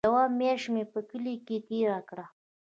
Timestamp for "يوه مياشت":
0.07-0.67